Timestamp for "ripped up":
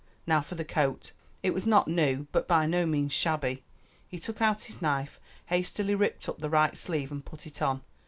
5.93-6.39